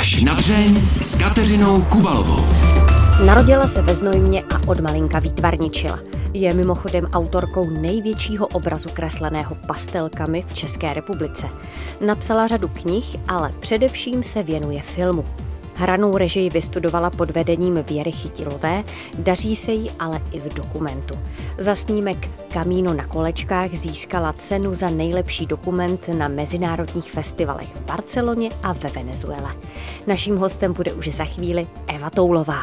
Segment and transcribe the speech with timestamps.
[0.00, 2.44] Až na dřeň s Kateřinou Kubalovou.
[3.26, 5.98] Narodila se ve Znojmě a od malinka výtvarničila.
[6.34, 11.46] Je mimochodem autorkou největšího obrazu kresleného pastelkami v České republice.
[12.06, 15.24] Napsala řadu knih, ale především se věnuje filmu.
[15.80, 18.84] Hranou režii vystudovala pod vedením Věry Chytilové,
[19.18, 21.14] daří se jí ale i v dokumentu.
[21.58, 28.50] Za snímek Kamíno na kolečkách získala cenu za nejlepší dokument na mezinárodních festivalech v Barceloně
[28.62, 29.56] a ve Venezuele.
[30.06, 32.62] Naším hostem bude už za chvíli Eva Toulová.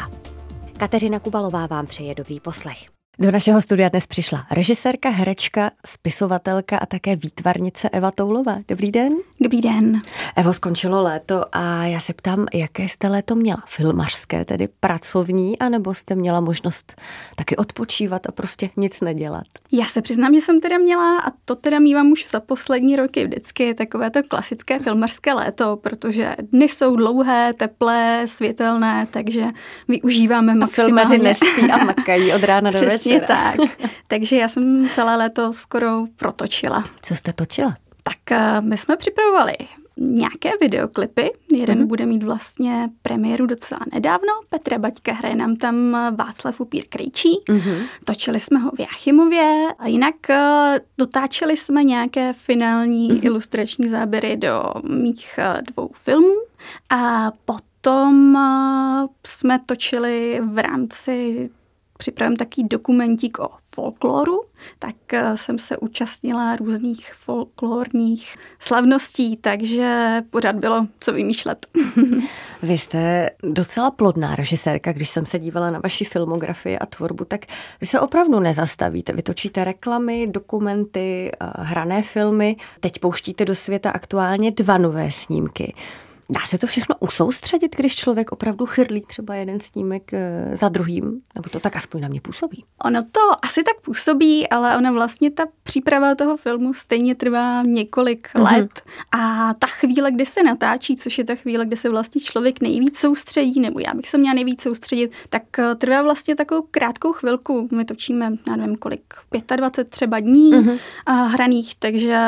[0.77, 2.96] Kateřina Kubalová vám přeje dobrý poslech.
[3.19, 8.57] Do našeho studia dnes přišla režisérka, herečka, spisovatelka a také výtvarnice Eva Toulová.
[8.67, 9.09] Dobrý den.
[9.41, 10.01] Dobrý den.
[10.35, 13.63] Evo, skončilo léto a já se ptám, jaké jste léto měla?
[13.67, 17.01] Filmařské, tedy pracovní, anebo jste měla možnost
[17.35, 19.43] taky odpočívat a prostě nic nedělat?
[19.71, 23.25] Já se přiznám, že jsem teda měla, a to teda mývám už za poslední roky
[23.25, 29.45] vždycky, takové to klasické filmařské léto, protože dny jsou dlouhé, teplé, světelné, takže
[29.87, 30.93] využíváme maximálně.
[30.93, 33.06] A filmaři nespí a makají od rána do večera.
[33.09, 33.55] Přesně tak.
[34.07, 36.83] Takže já jsem celé léto skoro protočila.
[37.01, 37.77] Co jste točila?
[38.03, 39.53] Tak eh, my jsme připravovali
[39.97, 41.31] nějaké videoklipy.
[41.51, 41.87] Jeden mm-hmm.
[41.87, 44.33] bude mít vlastně premiéru docela nedávno.
[44.49, 47.39] Petra Baťka hraje nám tam Václav Upír Krejčí.
[47.49, 47.85] Mm-hmm.
[48.05, 53.25] Točili jsme ho v Jachimově a jinak eh, dotáčeli jsme nějaké finální mm-hmm.
[53.25, 56.35] ilustrační záběry do mých eh, dvou filmů
[56.89, 58.37] a potom
[59.25, 61.49] jsme točili v rámci
[61.97, 64.41] připravím takový dokumentík o folkloru,
[64.79, 71.67] tak eh, jsem se účastnila různých folklorních slavností, takže pořád bylo co vymýšlet.
[72.63, 77.41] Vy jste docela plodná režisérka, když jsem se dívala na vaši filmografii a tvorbu, tak
[77.81, 79.13] vy se opravdu nezastavíte.
[79.13, 85.73] Vy točíte reklamy, dokumenty, eh, hrané filmy, teď pouštíte do světa aktuálně dva nové snímky.
[86.29, 91.21] Dá se to všechno usoustředit, když člověk opravdu chyrlí třeba jeden snímek eh, za druhým?
[91.35, 92.63] Nebo to tak aspoň na mě působí?
[92.85, 98.29] Ono to asi tak působí, ale ona vlastně ta příprava toho filmu stejně trvá několik
[98.33, 98.43] mm-hmm.
[98.43, 98.81] let.
[99.11, 102.99] A ta chvíle, kdy se natáčí, což je ta chvíle, kdy se vlastně člověk nejvíc
[102.99, 107.69] soustředí, nebo já bych se měla nejvíc soustředit, tak eh, trvá vlastně takovou krátkou chvilku.
[107.71, 109.13] My točíme, já nevím kolik,
[109.55, 110.79] 25 třeba dní mm-hmm.
[111.27, 112.19] hraných, takže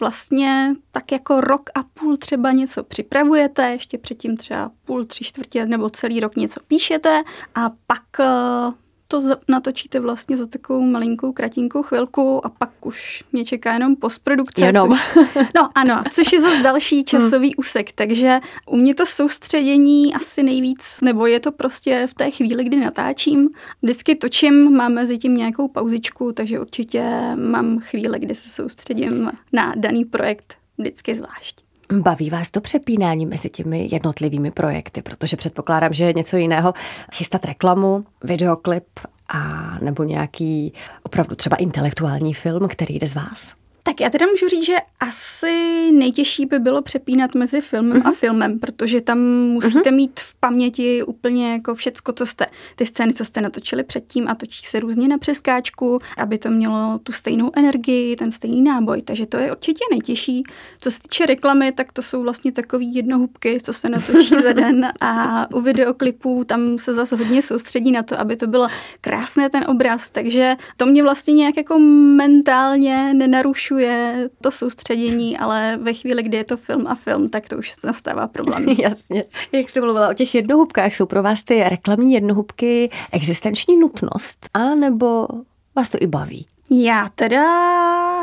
[0.00, 5.24] vlastně tak jako rok a půl třeba něco připravuje publikujete, ještě předtím třeba půl, tři
[5.24, 7.22] čtvrtě nebo celý rok něco píšete
[7.54, 8.72] a pak eh,
[9.08, 14.64] to natočíte vlastně za takovou malinkou, kratinkou chvilku a pak už mě čeká jenom postprodukce.
[14.64, 14.88] Jenom.
[14.88, 17.54] Což, no ano, což je zase další časový hmm.
[17.56, 22.64] úsek, takže u mě to soustředění asi nejvíc, nebo je to prostě v té chvíli,
[22.64, 23.48] kdy natáčím.
[23.82, 27.04] Vždycky točím, mám mezi tím nějakou pauzičku, takže určitě
[27.34, 31.65] mám chvíli, kdy se soustředím na daný projekt vždycky zvlášť.
[31.92, 36.74] Baví vás to přepínání mezi těmi jednotlivými projekty, protože předpokládám, že je něco jiného
[37.12, 38.86] chystat reklamu, videoklip
[39.28, 39.38] a
[39.78, 43.54] nebo nějaký opravdu třeba intelektuální film, který jde z vás.
[43.96, 48.06] Tak já teda můžu říct, že asi nejtěžší by bylo přepínat mezi filmem uh-huh.
[48.06, 48.14] a mhm.
[48.14, 49.94] filmem, protože tam musíte uh-huh.
[49.94, 52.46] mít v paměti úplně jako všecko, co jste,
[52.76, 56.98] ty scény, co jste natočili předtím a točí se různě na přeskáčku, aby to mělo
[57.02, 60.44] tu stejnou energii, ten stejný náboj, takže to je určitě nejtěžší.
[60.80, 64.92] Co se týče reklamy, tak to jsou vlastně takový jednohubky, co se natočí za den
[65.00, 68.68] a u videoklipů tam se zase hodně soustředí na to, aby to bylo
[69.00, 75.78] krásné ten obraz, takže to mě vlastně nějak jako mentálně nenarušuje zvyšuje to soustředění, ale
[75.82, 78.68] ve chvíli, kdy je to film a film, tak to už nastává problém.
[78.78, 79.24] Jasně.
[79.52, 84.74] Jak jste mluvila o těch jednohubkách, jsou pro vás ty reklamní jednohubky existenční nutnost, a
[84.74, 85.28] nebo
[85.76, 86.46] vás to i baví?
[86.70, 87.46] Já teda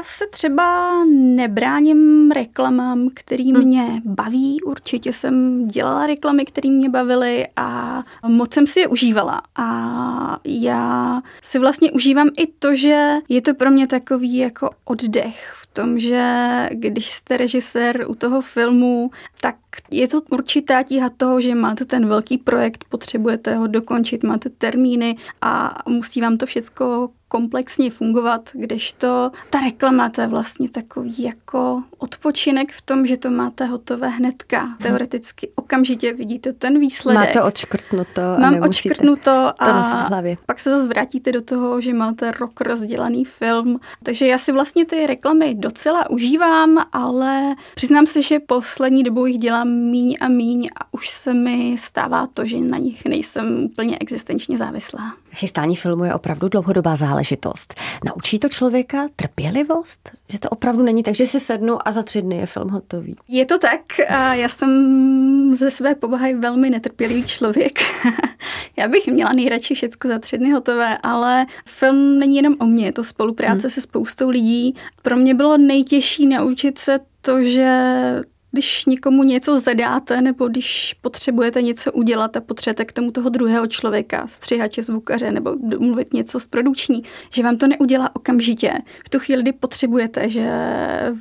[0.04, 3.58] se třeba nebráním reklamám, který hm.
[3.58, 4.62] mě baví.
[4.62, 9.42] Určitě jsem dělala reklamy, které mě bavily a moc jsem si je užívala.
[9.56, 15.56] A já si vlastně užívám i to, že je to pro mě takový jako oddech
[15.58, 19.12] v tom, že když jste režisér u toho filmu,
[19.42, 19.56] tak
[19.92, 25.18] je to určitá tíha toho, že máte ten velký projekt, potřebujete ho dokončit, máte termíny
[25.42, 31.84] a musí vám to všechno komplexně fungovat, kdežto ta reklama to je vlastně takový jako
[31.98, 34.68] odpočinek v tom, že to máte hotové hnedka.
[34.82, 37.20] Teoreticky okamžitě vidíte ten výsledek.
[37.20, 38.22] Máte odškrtnuto.
[38.40, 40.38] Mám odškrtnuto a hlavě.
[40.46, 43.80] pak se zase vrátíte do toho, že máte rok rozdělaný film.
[44.04, 49.38] Takže já si vlastně ty reklamy docela užívám, ale přiznám se, že poslední dobou jich
[49.38, 53.98] dělám míň a míň a už se mi stává to, že na nich nejsem úplně
[53.98, 55.14] existenčně závislá.
[55.32, 57.23] Chystání filmu je opravdu dlouhodobá záležitost.
[58.06, 60.12] Naučí to člověka trpělivost?
[60.30, 63.16] Že to opravdu není tak, že si sednu a za tři dny je film hotový?
[63.28, 63.82] Je to tak.
[64.34, 67.80] Já jsem jsem ze své povahy velmi netrpělivý člověk.
[68.78, 72.86] Já bych měla nejradši všechno za tři dny hotové, ale film není jenom o mně,
[72.86, 73.70] je to spolupráce hmm.
[73.70, 74.76] se spoustou lidí.
[75.02, 77.70] Pro mě bylo nejtěžší naučit se to, že
[78.54, 83.68] když někomu něco zadáte nebo když potřebujete něco udělat a potřebujete k tomu toho druhého
[83.68, 88.74] člověka, střihače, zvukaře nebo mluvit něco z produční, že vám to neudělá okamžitě.
[89.06, 90.50] V tu chvíli, kdy potřebujete, že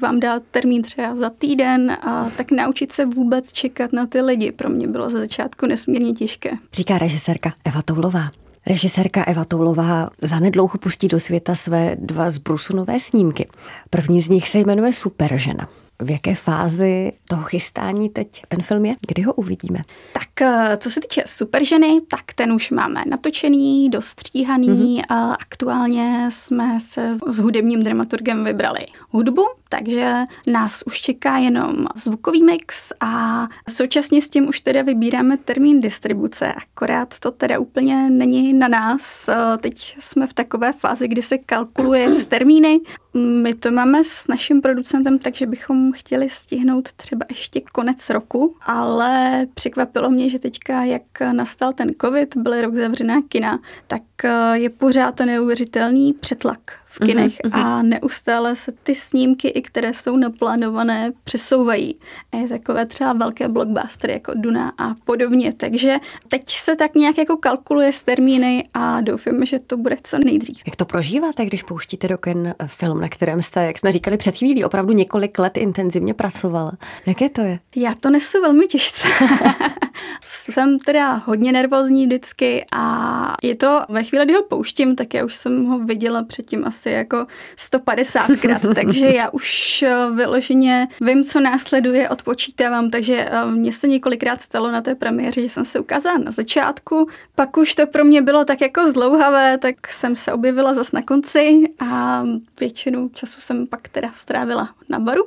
[0.01, 4.53] vám dá termín třeba za týden a tak naučit se vůbec čekat na ty lidi
[4.53, 6.51] pro mě bylo ze začátku nesmírně těžké.
[6.73, 8.31] Říká režisérka Eva Toulová.
[8.67, 13.49] Režisérka Eva Toulová zanedlouho pustí do světa své dva zbrusunové snímky.
[13.91, 15.69] První z nich se jmenuje Superžena.
[16.03, 18.95] V jaké fázi toho chystání teď ten film je?
[19.09, 19.83] Kdy ho uvidíme?
[20.13, 25.05] Tak eh, co se týče Superženy, tak ten už máme natočený, dostříhaný mm-hmm.
[25.09, 29.43] a aktuálně jsme se s hudebním dramaturgem vybrali hudbu,
[29.73, 30.15] takže
[30.47, 36.53] nás už čeká jenom zvukový mix a současně s tím už teda vybíráme termín distribuce,
[36.53, 39.31] akorát to teda úplně není na nás.
[39.61, 42.81] Teď jsme v takové fázi, kdy se kalkuluje s termíny.
[43.15, 49.47] My to máme s naším producentem, takže bychom chtěli stihnout třeba ještě konec roku, ale
[49.55, 51.03] překvapilo mě, že teďka, jak
[51.33, 56.61] nastal ten covid, byl rok zavřená kina, tak eh, je pořád neuvěřitelný přetlak
[56.93, 57.67] v kinech uh-huh, uh-huh.
[57.67, 61.97] a neustále se ty snímky, i které jsou naplánované, přesouvají.
[62.33, 65.53] A je takové třeba velké blockbustery jako Duna a podobně.
[65.53, 65.97] Takže
[66.29, 70.63] teď se tak nějak jako kalkuluje s termíny a doufám, že to bude co nejdřív.
[70.67, 74.37] Jak to prožíváte, když pouštíte do kin film, na kterém jste, jak jsme říkali před
[74.37, 76.73] chvílí, opravdu několik let intenzivně pracovala?
[77.07, 77.59] Jaké to je?
[77.77, 79.09] Já to nesu velmi těžce.
[80.53, 85.25] jsem teda hodně nervózní vždycky a je to ve chvíli, kdy ho pouštím, tak já
[85.25, 87.27] už jsem ho viděla předtím asi jako
[87.71, 89.52] 150krát, takže já už
[89.83, 95.43] eh, vyloženě vím, co následuje, odpočítávám, takže eh, mně se několikrát stalo na té premiéře,
[95.43, 99.59] že jsem se ukázala na začátku, pak už to pro mě bylo tak jako zlouhavé,
[99.59, 102.23] tak jsem se objevila zas na konci a
[102.61, 105.23] většinu času jsem pak teda strávila na baru.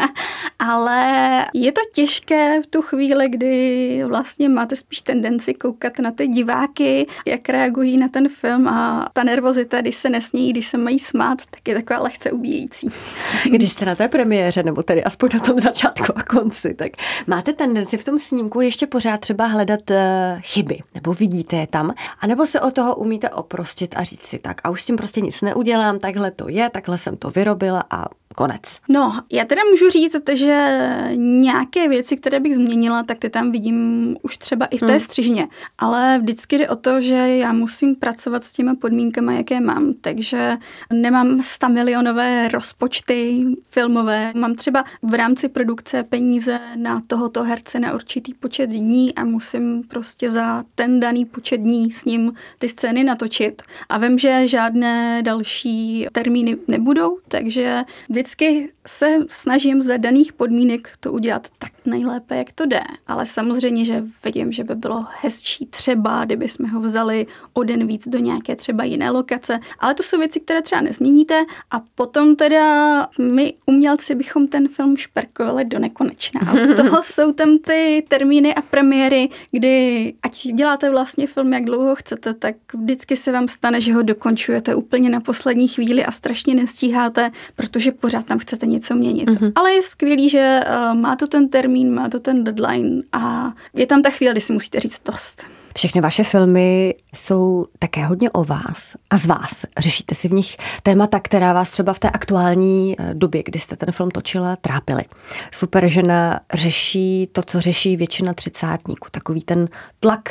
[0.58, 6.28] Ale je to těžké v tu chvíli, kdy vlastně máte spíš tendenci koukat na ty
[6.28, 10.98] diváky, jak reagují na ten film a ta nervozita, když se nesnějí, když se mají
[10.98, 12.88] smát, tak je taková lehce ubíjející.
[13.60, 16.90] Když jste na té premiéře, nebo tedy aspoň na tom začátku a konci, tak
[17.26, 19.96] máte tendenci v tom snímku ještě pořád třeba hledat uh,
[20.40, 24.60] chyby, nebo vidíte je tam, anebo se o toho umíte oprostit a říct si tak
[24.64, 28.06] a už s tím prostě nic neudělám, takhle to je, takhle jsem to vyrobila a
[28.36, 28.80] konec.
[28.88, 30.80] No, já teda můžu říct, že
[31.14, 35.00] nějaké věci, které bych změnila, tak ty tam vidím už třeba i v té hmm.
[35.00, 35.48] střižně.
[35.78, 39.94] Ale vždycky jde o to, že já musím pracovat s těmi podmínkami, jaké mám.
[40.00, 40.56] Takže
[40.92, 44.32] nemám 100 milionové rozpočty filmové.
[44.34, 49.82] Mám třeba v rámci produkce peníze na tohoto herce na určitý počet dní a musím
[49.88, 53.62] prostě za ten daný počet dní s ním ty scény natočit.
[53.88, 57.84] A vím, že žádné další termíny nebudou, takže
[58.20, 62.80] vždycky se snažím za daných podmínek to udělat tak nejlépe, jak to jde.
[63.06, 67.86] Ale samozřejmě, že vidím, že by bylo hezčí třeba, kdyby jsme ho vzali o den
[67.86, 69.60] víc do nějaké třeba jiné lokace.
[69.78, 74.96] Ale to jsou věci, které třeba nezměníte a potom teda my umělci bychom ten film
[74.96, 76.40] šperkovali do nekonečna.
[76.40, 81.94] A toho jsou tam ty termíny a premiéry, kdy ať děláte vlastně film, jak dlouho
[81.94, 86.54] chcete, tak vždycky se vám stane, že ho dokončujete úplně na poslední chvíli a strašně
[86.54, 89.28] nestíháte, protože pořád tam chcete něco měnit.
[89.28, 89.52] Mm-hmm.
[89.54, 93.86] Ale je skvělý, že uh, má to ten termín, má to ten deadline a je
[93.86, 95.42] tam ta chvíle, kdy si musíte říct dost.
[95.76, 99.64] Všechny vaše filmy jsou také hodně o vás a z vás.
[99.78, 103.76] Řešíte si v nich témata, která vás třeba v té aktuální eh, době, kdy jste
[103.76, 105.04] ten film točila, trápily.
[105.52, 109.08] Super žena řeší to, co řeší většina třicátníků.
[109.10, 109.68] Takový ten
[110.00, 110.22] tlak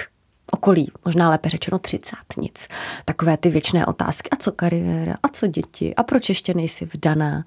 [0.52, 2.68] okolí, možná lépe řečeno třicátnic.
[3.06, 4.30] Takové ty věčné otázky.
[4.30, 5.16] A co kariéra?
[5.24, 5.96] A co děti?
[5.96, 7.46] A proč ještě nejsi vdaná?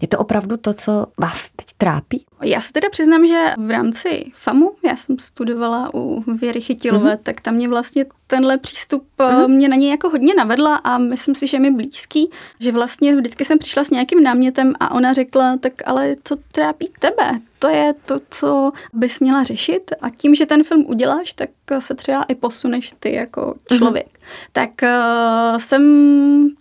[0.00, 2.24] Je to opravdu to, co vás teď trápí?
[2.42, 7.22] Já se teda přiznám, že v rámci FAMu, já jsem studovala u Věry Chytilové, mm-hmm.
[7.22, 9.48] tak tam mě vlastně tenhle přístup mm-hmm.
[9.48, 13.44] mě na něj jako hodně navedla a myslím si, že mi blízký, že vlastně vždycky
[13.44, 17.40] jsem přišla s nějakým námětem a ona řekla, tak ale co trápí tebe?
[17.58, 21.94] To je to, co bys měla řešit a tím, že ten film uděláš, tak se
[21.94, 23.78] třeba i posuneš ty jako mhm.
[23.78, 24.06] člověk.
[24.06, 24.48] Mm-hmm.
[24.52, 25.82] Tak uh, jsem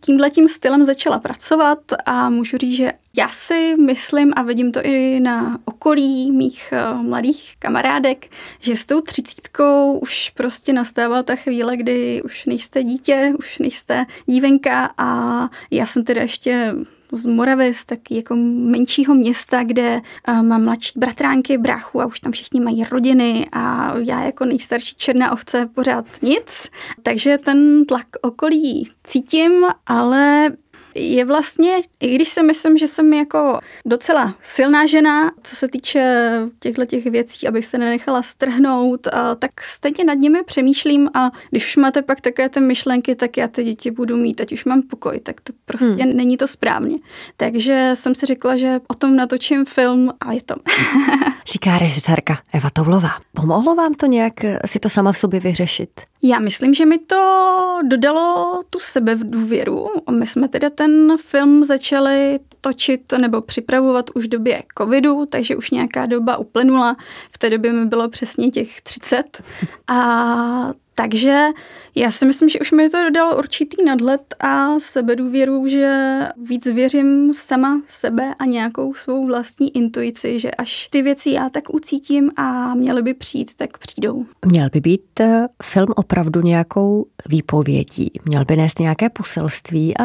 [0.02, 5.20] tímhletím stylem začala pracovat a můžu říct, že já si myslím a vidím to i
[5.20, 8.28] na okolí mých uh, mladých kamarádek,
[8.60, 14.06] že s tou třicítkou už prostě nastává ta chvíle, kdy už nejste dítě, už nejste
[14.26, 16.76] dívenka a já jsem teda ještě
[17.12, 20.02] z Moravy, z taky jako menšího města, kde
[20.42, 25.32] mám mladší bratránky, bráchu a už tam všichni mají rodiny a já jako nejstarší černá
[25.32, 26.70] ovce pořád nic.
[27.04, 30.52] Takže ten tlak okolí cítím, ale
[30.98, 36.32] je vlastně, i když si myslím, že jsem jako docela silná žena, co se týče
[36.60, 41.66] těchto těch věcí, abych se nenechala strhnout, a tak stejně nad nimi přemýšlím a když
[41.66, 44.82] už máte pak také ty myšlenky, tak já ty děti budu mít, ať už mám
[44.82, 46.18] pokoj, tak to prostě hmm.
[46.18, 46.98] není to správně.
[47.38, 50.56] Takže jsem si řekla, že o tom natočím film a je to.
[51.46, 53.10] Říká režisérka Eva Toulová.
[53.34, 54.34] Pomohlo vám to nějak
[54.66, 55.90] si to sama v sobě vyřešit?
[56.24, 59.90] Já myslím, že mi to dodalo tu sebe v důvěru.
[60.12, 60.87] My jsme teda ten
[61.18, 66.96] film začali točit nebo připravovat už v době covidu, takže už nějaká doba uplynula.
[67.32, 69.42] V té době mi bylo přesně těch 30.
[69.88, 71.48] A takže
[71.96, 77.34] já si myslím, že už mi to dodalo určitý nadhled a sebedůvěru, že víc věřím
[77.34, 82.76] sama sebe a nějakou svou vlastní intuici, že až ty věci já tak ucítím a
[82.76, 84.26] měly by přijít, tak přijdou.
[84.46, 88.12] Měl by být eh, film opravdu nějakou výpovědí?
[88.26, 90.04] Měl by nést nějaké poselství a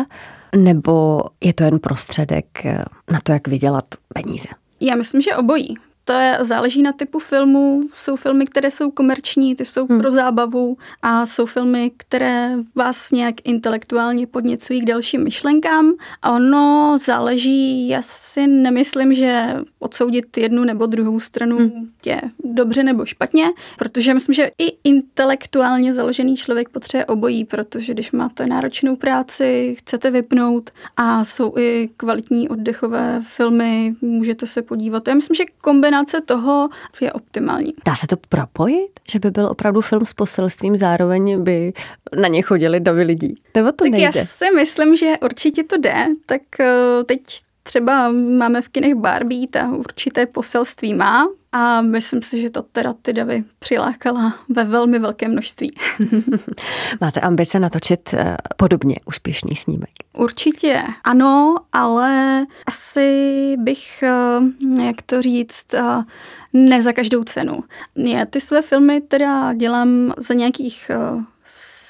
[0.57, 4.49] nebo je to jen prostředek eh, na to, jak vydělat peníze?
[4.81, 5.77] Já myslím, že obojí.
[6.05, 7.81] To je, záleží na typu filmu.
[7.95, 10.01] Jsou filmy, které jsou komerční, ty jsou hmm.
[10.01, 15.93] pro zábavu a jsou filmy, které vás nějak intelektuálně podněcují k dalším myšlenkám.
[16.23, 21.91] A ono záleží, já si nemyslím, že odsoudit jednu nebo druhou stranu hmm.
[22.05, 23.47] je dobře nebo špatně,
[23.79, 30.11] protože myslím, že i intelektuálně založený člověk potřebuje obojí, protože když máte náročnou práci, chcete
[30.11, 35.09] vypnout a jsou i kvalitní oddechové filmy, můžete se podívat.
[35.09, 36.69] Já myslím, že kombinace kombinace toho
[37.01, 37.75] je optimální.
[37.87, 39.01] Dá se to propojit?
[39.11, 41.73] Že by byl opravdu film s poselstvím, zároveň by
[42.21, 43.35] na ně chodili davy lidí?
[43.57, 44.19] Nebo to tak nejde?
[44.19, 46.07] já si myslím, že určitě to jde.
[46.27, 47.21] Tak eh, teď
[47.63, 48.09] třeba
[48.39, 53.13] máme v kinech Barbie, ta určité poselství má, a myslím si, že to teda ty
[53.13, 55.75] davy přilákala ve velmi velkém množství.
[57.01, 59.91] Máte ambice natočit eh, podobně úspěšný snímek?
[60.13, 66.03] Určitě ano, ale asi bych, eh, jak to říct, eh,
[66.53, 67.65] ne za každou cenu.
[67.97, 70.91] Já ty své filmy teda dělám za nějakých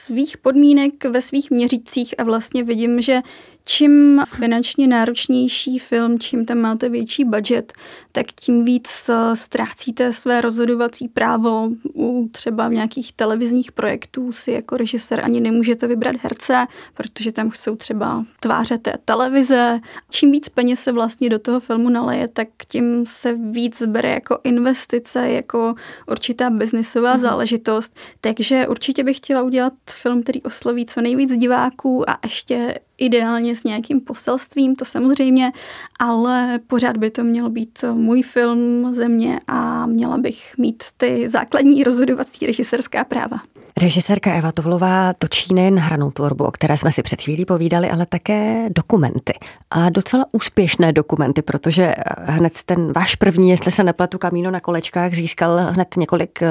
[0.03, 3.21] svých podmínek, ve svých měřících a vlastně vidím, že
[3.65, 7.73] čím finančně náročnější film, čím tam máte větší budget,
[8.13, 11.69] tak tím víc eh, ztrácíte své rozhodovací právo.
[11.95, 17.77] U třeba nějakých televizních projektů si jako režisér ani nemůžete vybrat herce, protože tam chcou
[17.77, 19.81] třeba tváře té televize.
[20.11, 24.39] Čím víc peněz se vlastně do toho filmu naleje, tak tím se víc bere jako
[24.45, 25.75] investice, jako
[26.07, 27.21] určitá biznisová mm.
[27.21, 27.97] záležitost.
[28.21, 33.65] Takže určitě bych chtěla udělat film, který osloví co nejvíc diváků a ještě ideálně s
[33.65, 35.53] nějakým poselstvím, to samozřejmě,
[35.99, 41.85] ale pořád by to měl být můj film země a měla bych mít ty základní
[41.85, 43.41] rozhodovací režiserská práva.
[43.81, 48.07] Režisérka Eva Tovlová točí nejen hranou tvorbu, o které jsme si před chvílí povídali, ale
[48.07, 49.33] také dokumenty.
[49.71, 55.15] A docela úspěšné dokumenty, protože hned ten váš první, jestli se nepletu, Kamíno na kolečkách,
[55.15, 56.49] získal hned několik eh,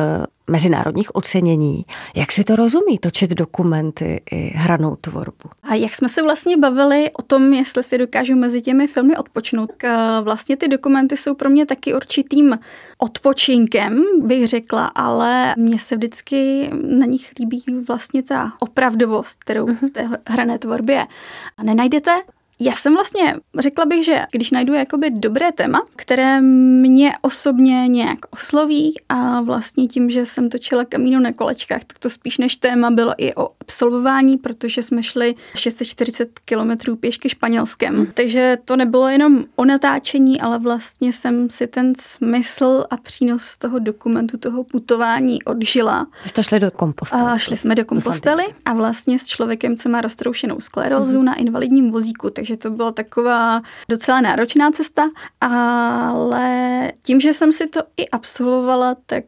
[0.49, 1.85] mezinárodních ocenění.
[2.15, 5.49] Jak si to rozumí, točit dokumenty i hranou tvorbu?
[5.63, 9.71] A jak jsme se vlastně bavili o tom, jestli si dokážu mezi těmi filmy odpočnout,
[10.21, 12.59] vlastně ty dokumenty jsou pro mě taky určitým
[12.97, 19.89] odpočinkem, bych řekla, ale mně se vždycky na nich líbí vlastně ta opravdovost, kterou v
[19.89, 21.07] té hrané tvorbě
[21.63, 22.11] nenajdete.
[22.63, 28.19] Já jsem vlastně, řekla bych, že když najdu jakoby dobré téma, které mě osobně nějak
[28.29, 32.91] osloví a vlastně tím, že jsem točila kamínu na kolečkách, tak to spíš než téma
[32.91, 37.95] bylo i o absolvování, protože jsme šli 640 kilometrů pěšky španělskem.
[37.95, 38.05] Mm.
[38.13, 43.79] Takže to nebylo jenom o natáčení, ale vlastně jsem si ten smysl a přínos toho
[43.79, 46.07] dokumentu, toho putování odžila.
[46.25, 47.23] Jste šli do kompostely.
[47.23, 51.25] A šli jsme do kompostely a vlastně s člověkem, co má roztroušenou sklerózu mm.
[51.25, 55.09] na invalidním vozíku, takže takže to byla taková docela náročná cesta,
[55.41, 59.23] ale tím, že jsem si to i absolvovala, tak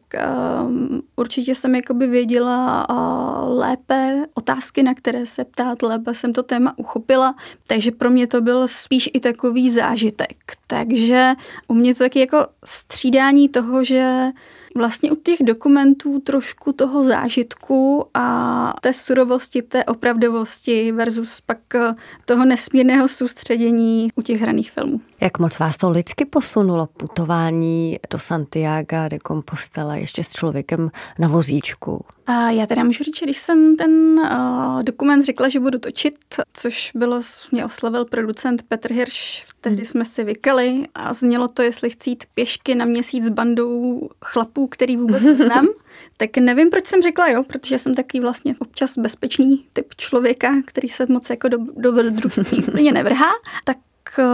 [0.66, 6.42] um, určitě jsem jakoby věděla uh, lépe otázky, na které se ptát, lépe jsem to
[6.42, 7.34] téma uchopila,
[7.66, 10.36] takže pro mě to byl spíš i takový zážitek.
[10.66, 11.34] Takže
[11.68, 14.30] u mě to taky jako střídání toho, že
[14.74, 21.94] vlastně u těch dokumentů trošku toho zážitku a té surovosti, té opravdovosti versus pak eh,
[22.24, 25.00] toho nesmírného soustředění u těch hraných filmů.
[25.20, 31.28] Jak moc vás to lidsky posunulo putování do Santiago de Compostela ještě s člověkem na
[31.28, 32.04] vozíčku?
[32.26, 36.14] A já teda můžu říct, že když jsem ten uh, dokument řekla, že budu točit,
[36.52, 37.20] což bylo,
[37.52, 39.84] mě oslavil producent Petr Hirš, tehdy hmm.
[39.84, 44.66] jsme si vykali a znělo to, jestli chci jít pěšky na měsíc s bandou chlapů,
[44.66, 45.66] který vůbec neznám,
[46.16, 50.88] tak nevím, proč jsem řekla jo, protože jsem takový vlastně občas bezpečný typ člověka, který
[50.88, 53.30] se moc jako do, do dobrodružství úplně nevrhá,
[53.64, 53.76] tak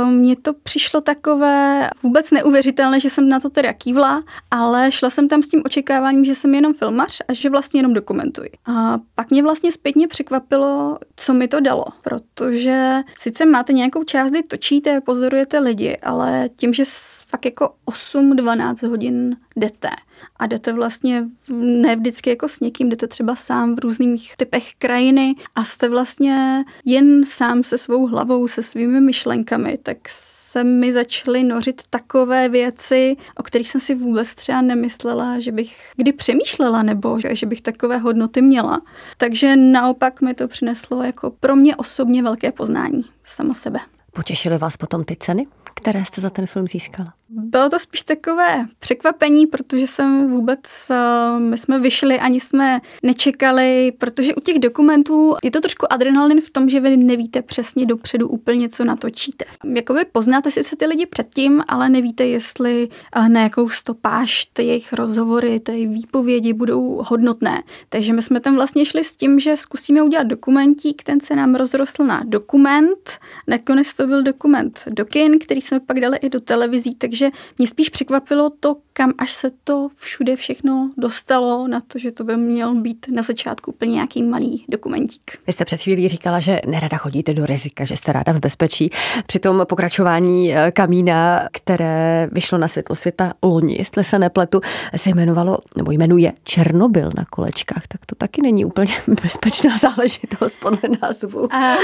[0.05, 5.29] mně to přišlo takové vůbec neuvěřitelné, že jsem na to teda kývla, ale šla jsem
[5.29, 8.51] tam s tím očekáváním, že jsem jenom filmař a že vlastně jenom dokumentuji.
[8.67, 14.31] A pak mě vlastně zpětně překvapilo, co mi to dalo, protože sice máte nějakou část,
[14.31, 16.85] kdy točíte, pozorujete lidi, ale tím, že
[17.29, 19.89] fakt jako 8-12 hodin jdete
[20.37, 21.25] a jdete vlastně
[21.59, 26.65] ne vždycky jako s někým, jdete třeba sám v různých typech krajiny a jste vlastně
[26.85, 33.17] jen sám se svou hlavou, se svými myšlenkami, tak se mi začaly nořit takové věci,
[33.37, 37.63] o kterých jsem si vůbec třeba nemyslela, že bych kdy přemýšlela nebo že, že bych
[37.63, 38.81] takové hodnoty měla.
[39.17, 43.79] Takže naopak mi to přineslo jako pro mě osobně velké poznání sama sebe.
[44.13, 47.15] Potěšily vás potom ty ceny, které jste za ten film získala?
[47.33, 53.93] Bylo to spíš takové překvapení, protože jsem vůbec, eh, my jsme vyšli, ani jsme nečekali,
[53.99, 58.29] protože u těch dokumentů je to trošku adrenalin v tom, že vy nevíte přesně dopředu
[58.29, 59.45] úplně, co natočíte.
[59.75, 64.63] Jakoby poznáte si se ty lidi předtím, ale nevíte, jestli eh, na jakou stopáž ty
[64.63, 67.63] jejich rozhovory, ty výpovědi budou hodnotné.
[67.89, 71.55] Takže my jsme tam vlastně šli s tím, že zkusíme udělat dokumentík, ten se nám
[71.55, 76.41] rozrostl na dokument, nakonec to byl dokument do kin, který jsme pak dali i do
[76.41, 81.81] televizí, takže takže mě spíš překvapilo to, kam až se to všude všechno dostalo na
[81.81, 85.39] to, že to by měl být na začátku úplně nějaký malý dokumentík.
[85.47, 88.91] Vy jste před chvílí říkala, že nerada chodíte do rizika, že jste ráda v bezpečí.
[89.27, 94.61] Při tom pokračování eh, Kamína, které vyšlo na světlo světa loni, jestli se nepletu,
[94.97, 100.97] se jmenovalo, nebo jmenuje Černobyl na kolečkách, tak to taky není úplně bezpečná záležitost podle
[101.03, 101.55] názvu.
[101.55, 101.77] A,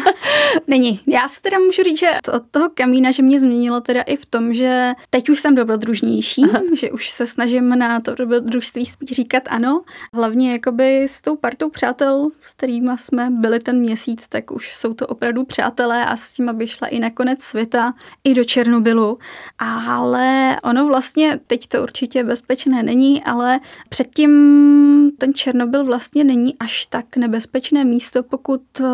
[0.66, 1.00] není.
[1.06, 4.26] Já se teda můžu říct, že od toho Kamína, že mě změnilo teda i v
[4.26, 4.69] tom, že
[5.10, 6.62] teď už jsem dobrodružnější, Aha.
[6.74, 9.82] že už se snažím na to dobrodružství spíš říkat ano.
[10.14, 14.94] Hlavně jakoby s tou partou přátel, s kterými jsme byli ten měsíc, tak už jsou
[14.94, 19.18] to opravdu přátelé a s tím, aby šla i na konec světa, i do Černobylu.
[19.58, 24.30] Ale ono vlastně, teď to určitě bezpečné není, ale předtím
[25.18, 28.84] ten Černobyl vlastně není až tak nebezpečné místo, pokud eh,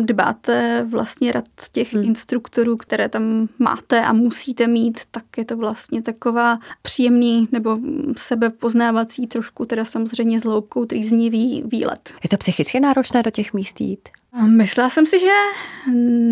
[0.00, 2.04] dbáte vlastně rad těch hmm.
[2.04, 7.78] instruktorů, které tam máte a musíte mít mít, tak je to vlastně taková příjemný nebo
[8.16, 12.14] sebepoznávací trošku, teda samozřejmě s loupkou trýznivý výlet.
[12.22, 14.08] Je to psychicky náročné do těch míst jít?
[14.46, 15.28] Myslela jsem si, že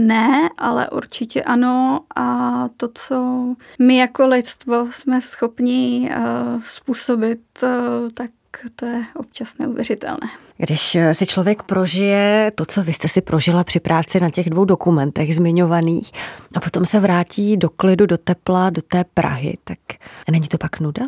[0.06, 2.00] ne, ale určitě ano.
[2.16, 3.46] A to, co
[3.78, 7.68] my jako lidstvo jsme schopni uh, způsobit, uh,
[8.14, 8.30] tak
[8.74, 10.28] to je občas neuvěřitelné.
[10.56, 14.64] Když si člověk prožije to, co vy jste si prožila při práci na těch dvou
[14.64, 16.12] dokumentech zmiňovaných
[16.54, 19.78] a potom se vrátí do klidu, do tepla, do té Prahy, tak
[20.30, 21.02] není to pak nuda?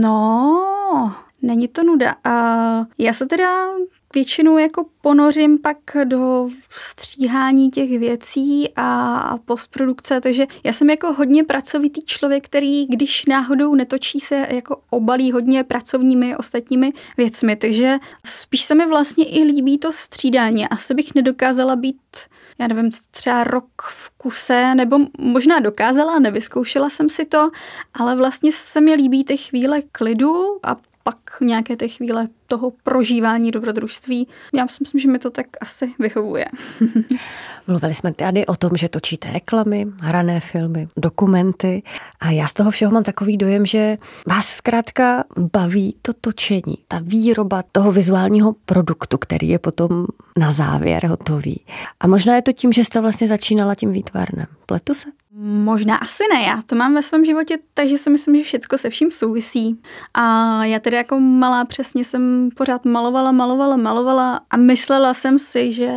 [0.00, 2.14] No, není to nuda.
[2.24, 2.32] A
[2.98, 3.66] já se teda
[4.14, 11.44] většinou jako ponořím pak do stříhání těch věcí a postprodukce, takže já jsem jako hodně
[11.44, 18.62] pracovitý člověk, který když náhodou netočí se jako obalí hodně pracovními ostatními věcmi, takže spíš
[18.62, 20.68] se mi vlastně i líbí to střídání.
[20.68, 21.96] Asi bych nedokázala být
[22.58, 27.50] já nevím, třeba rok v kuse, nebo možná dokázala, nevyzkoušela jsem si to,
[27.94, 33.50] ale vlastně se mi líbí ty chvíle klidu a pak nějaké ty chvíle toho prožívání
[33.50, 34.28] dobrodružství.
[34.54, 36.44] Já si myslím, že mi to tak asi vyhovuje.
[37.66, 41.82] Mluvili jsme tady o tom, že točíte reklamy, hrané filmy, dokumenty
[42.20, 47.00] a já z toho všeho mám takový dojem, že vás zkrátka baví to točení, ta
[47.02, 50.06] výroba toho vizuálního produktu, který je potom
[50.38, 51.60] na závěr hotový.
[52.00, 54.46] A možná je to tím, že jste vlastně začínala tím výtvarnem.
[54.66, 55.08] Pletu se?
[55.40, 58.90] Možná asi ne, já to mám ve svém životě, takže si myslím, že všechno se
[58.90, 59.80] vším souvisí.
[60.14, 65.72] A já tedy jako malá přesně jsem pořád malovala, malovala, malovala a myslela jsem si,
[65.72, 65.92] že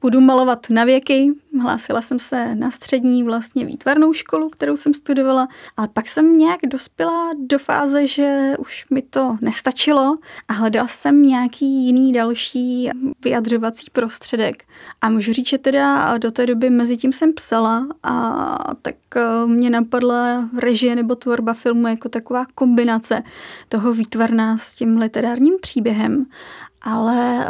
[0.00, 1.32] budu malovat na věky.
[1.60, 6.60] Hlásila jsem se na střední vlastně výtvarnou školu, kterou jsem studovala, ale pak jsem nějak
[6.66, 12.90] dospěla do fáze, že už mi to nestačilo a hledala jsem nějaký jiný další
[13.24, 14.64] vyjadřovací prostředek.
[15.00, 19.46] A můžu říct, že teda do té doby mezi tím jsem psala a tak eh,
[19.46, 23.22] mě napadla režie nebo tvorba filmu jako taková kombinace
[23.68, 26.26] toho výtvarná s tím literárním příběhem.
[26.86, 27.46] Ale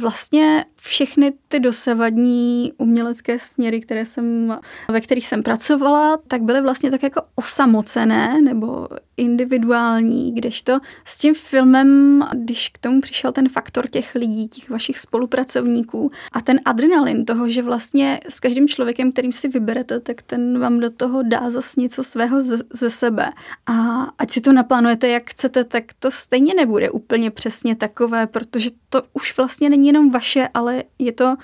[0.00, 6.90] vlastně všechny ty dosavadní umělecké směry, které jsem, ve kterých jsem pracovala, tak byly vlastně
[6.90, 13.88] tak jako osamocené nebo individuální, kdežto s tím filmem, když k tomu přišel ten faktor
[13.88, 19.32] těch lidí, těch vašich spolupracovníků a ten adrenalin toho, že vlastně s každým člověkem, kterým
[19.32, 23.32] si vyberete, tak ten vám do toho dá zase něco svého ze, ze sebe.
[23.66, 28.70] A ať si to naplánujete, jak chcete, tak to stejně nebude úplně přesně takové, protože
[28.90, 31.36] to už vlastně není jenom vaše, ale je to,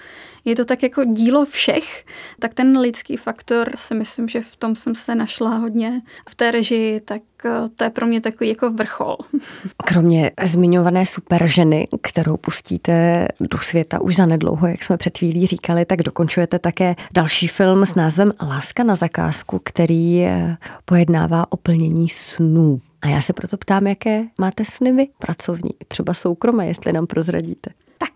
[0.44, 2.04] je to tak jako dílo všech,
[2.38, 6.50] tak ten lidský faktor si myslím, že v tom jsem se našla hodně v té
[6.50, 9.16] režii, tak eh, to je pro mě takový jako vrchol.
[9.84, 15.46] Kromě zmiňované super ženy, kterou pustíte do světa už za nedlouho, jak jsme před chvílí
[15.46, 21.56] říkali, tak dokončujete také další film s názvem Láska na zakázku, který eh, pojednává o
[21.56, 22.80] plnění snů.
[23.04, 27.70] A já se proto ptám, jaké máte sny vy pracovní, třeba soukromé, jestli nám prozradíte.
[27.98, 28.10] Tak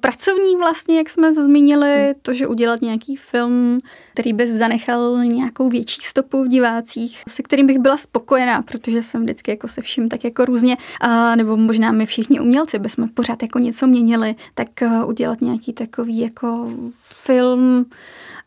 [0.00, 3.78] pracovní vlastně, jak jsme zmínili, to, že udělat nějaký film,
[4.12, 9.22] který by zanechal nějakou větší stopu v divácích, se kterým bych byla spokojená, protože jsem
[9.22, 13.42] vždycky jako se vším tak jako různě, a, nebo možná my všichni umělci bychom pořád
[13.42, 16.70] jako něco měnili, tak eh, udělat nějaký takový jako
[17.02, 17.86] film,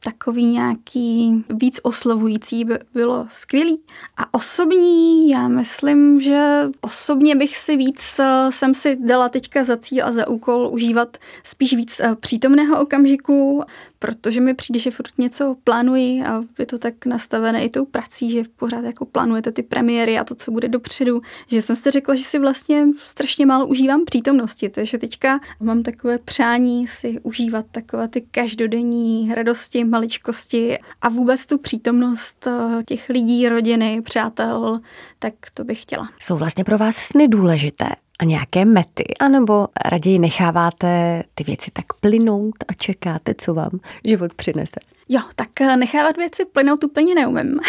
[0.03, 3.79] takový nějaký víc oslovující by bylo skvělý.
[4.17, 9.77] A osobní, já myslím, že osobně bych si víc, eh, jsem si dala teďka za
[9.77, 10.96] cíl a za úkol užívat
[11.43, 13.63] spíš víc eh, přítomného okamžiku,
[13.99, 18.31] protože mi přijde, že furt něco plánuji a je to tak nastavené i tou prací,
[18.31, 22.15] že pořád jako plánujete ty premiéry a to, co bude dopředu, že jsem si řekla,
[22.15, 28.07] že si vlastně strašně málo užívám přítomnosti, takže teďka mám takové přání si užívat takové
[28.07, 34.79] ty každodenní radosti, maličkosti a vůbec tu přítomnost eh, těch lidí, rodiny, přátel,
[35.19, 36.09] tak to bych chtěla.
[36.21, 37.85] Jsou vlastně pro vás sny důležité?
[38.19, 44.33] A nějaké mety, anebo raději necháváte ty věci tak plynout a čekáte, co vám život
[44.33, 44.79] přinese?
[45.09, 47.59] Jo, tak eh, nechávat věci plynout úplně neumím.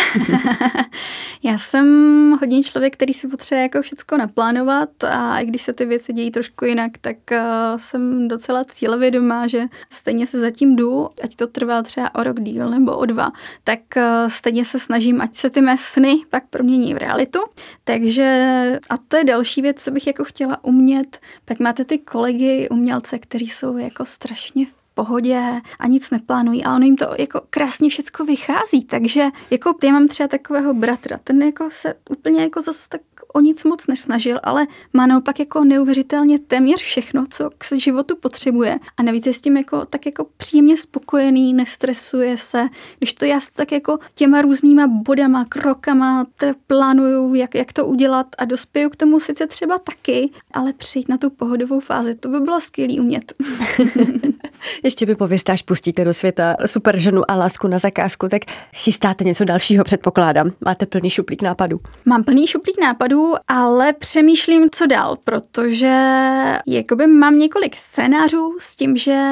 [1.43, 1.87] Já jsem
[2.41, 6.31] hodně člověk, který si potřebuje jako všechno naplánovat a i když se ty věci dějí
[6.31, 7.39] trošku jinak, tak uh,
[7.77, 12.71] jsem docela cílevědomá, že stejně se zatím jdu, ať to trvá třeba o rok díl
[12.71, 13.31] nebo o dva,
[13.65, 17.39] tak uh, stejně se snažím, ať se ty mé sny pak promění v realitu.
[17.85, 21.19] Takže a to je další věc, co bych jako chtěla umět.
[21.45, 24.67] Pak máte ty kolegy, umělce, kteří jsou jako strašně
[24.99, 29.93] pohodě a nic neplánují a ono jim to jako krásně všecko vychází, takže jako já
[29.93, 33.01] mám třeba takového bratra, ten jako se úplně jako zase tak
[33.35, 38.79] o nic moc nesnažil, ale má naopak jako neuvěřitelně téměř všechno, co k životu potřebuje
[38.97, 43.39] a navíc je s tím jako tak jako příjemně spokojený, nestresuje se, když to já
[43.57, 46.27] tak jako těma různýma bodama, krokama
[46.67, 51.19] plánuju, jak, jak to udělat a dospěju k tomu sice třeba taky, ale přijít na
[51.19, 53.33] tu pohodovou fázi, to by bylo skvělý umět.
[54.85, 58.43] Ještě by pověste, až pustíte do světa super ženu a lásku na zakázku, tak
[58.75, 60.51] chystáte něco dalšího, předpokládám.
[60.65, 61.81] Máte plný šuplík nápadů.
[62.05, 63.18] Mám plný šuplík nápadů,
[63.49, 65.95] ale přemýšlím, co dál, protože
[66.67, 69.23] jakoby mám několik scénářů s tím, že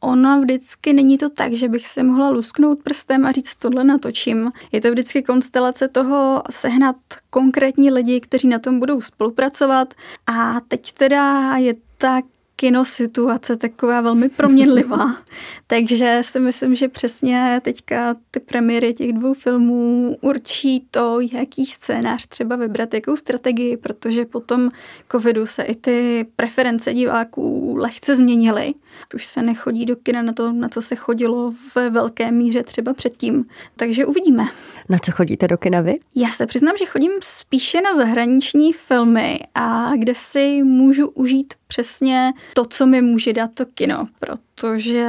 [0.00, 4.52] ono vždycky není to tak, že bych se mohla lusknout prstem a říct, tohle natočím.
[4.72, 6.96] Je to vždycky konstelace toho sehnat
[7.30, 9.94] konkrétní lidi, kteří na tom budou spolupracovat
[10.26, 12.24] a teď teda je tak
[12.60, 15.16] kino situace taková velmi proměnlivá.
[15.66, 22.26] Takže si myslím, že přesně teďka ty premiéry těch dvou filmů určí to, jaký scénář
[22.26, 24.70] třeba vybrat, jakou strategii, protože potom
[25.12, 28.74] covidu se i ty preference diváků lehce změnily.
[29.14, 32.94] Už se nechodí do kina na to, na co se chodilo v velké míře třeba
[32.94, 33.44] předtím.
[33.76, 34.44] Takže uvidíme.
[34.88, 35.94] Na co chodíte do kina vy?
[36.14, 42.32] Já se přiznám, že chodím spíše na zahraniční filmy a kde si můžu užít přesně
[42.54, 45.06] to, co mi může dát to kino, protože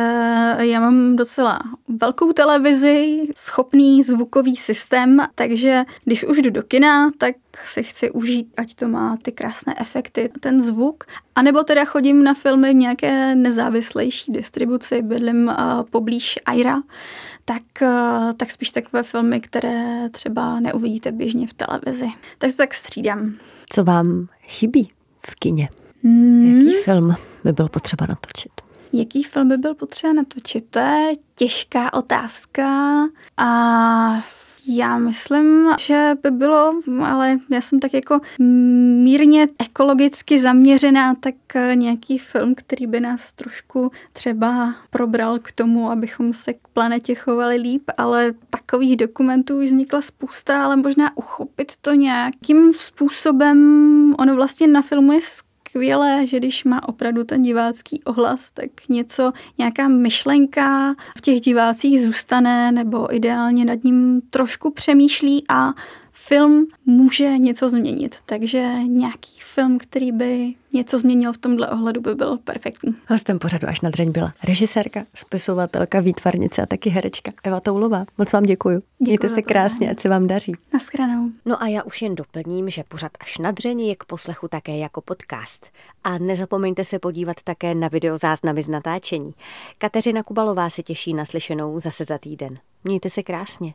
[0.60, 7.36] já mám docela velkou televizi, schopný zvukový systém, takže když už jdu do kina, tak
[7.65, 11.04] si chci užít, ať to má ty krásné efekty, ten zvuk.
[11.36, 16.82] A nebo teda chodím na filmy v nějaké nezávislejší distribuci, bydlím uh, poblíž Aira,
[17.45, 22.08] tak, uh, tak spíš takové filmy, které třeba neuvidíte běžně v televizi.
[22.38, 23.36] Tak to tak střídám.
[23.69, 24.88] Co vám chybí
[25.25, 25.69] v kině?
[26.04, 26.62] Hmm.
[26.62, 28.51] Jaký film by byl potřeba natočit?
[28.93, 30.65] Jaký film by byl potřeba natočit?
[30.69, 32.67] To je těžká otázka
[33.38, 34.23] a
[34.67, 36.73] já myslím, že by bylo,
[37.04, 38.19] ale já jsem tak jako
[39.04, 41.36] mírně ekologicky zaměřená, tak
[41.73, 47.56] nějaký film, který by nás trošku třeba probral k tomu, abychom se k planetě chovali
[47.56, 54.82] líp, ale takových dokumentů vznikla spousta, ale možná uchopit to nějakým způsobem, ono vlastně na
[54.82, 55.21] filmu je
[55.71, 62.01] skvělé, že když má opravdu ten divácký ohlas, tak něco, nějaká myšlenka v těch divácích
[62.01, 65.73] zůstane nebo ideálně nad ním trošku přemýšlí a
[66.33, 72.15] film může něco změnit, takže nějaký film, který by něco změnil v tomhle ohledu, by
[72.15, 72.95] byl perfektní.
[73.07, 78.05] Hostem pořadu až na dřeň byla režisérka, spisovatelka, výtvarnice a taky herečka Eva Toulová.
[78.17, 78.73] Moc vám děkuji.
[78.75, 80.53] děkuji Mějte se krásně, ať se vám daří.
[80.73, 81.29] Naschranou.
[81.45, 84.77] No a já už jen doplním, že pořad až na dřeň je k poslechu také
[84.77, 85.65] jako podcast.
[86.03, 89.33] A nezapomeňte se podívat také na videozáznamy z natáčení.
[89.77, 92.57] Kateřina Kubalová se těší na slyšenou zase za týden.
[92.83, 93.73] Mějte se krásně.